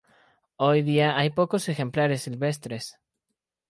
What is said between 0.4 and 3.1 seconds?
Hoy día hay pocos ejemplares silvestres.